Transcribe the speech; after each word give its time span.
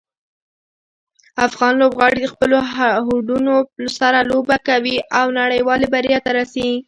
افغان 1.47 1.73
لوبغاړي 1.81 2.19
د 2.23 2.27
خپلو 2.33 2.57
هوډونو 3.05 3.55
سره 3.99 4.19
لوبه 4.31 4.57
کوي 4.67 4.97
او 5.19 5.25
نړیوالې 5.39 5.87
بریا 5.93 6.19
ته 6.25 6.31
رسي. 6.39 6.71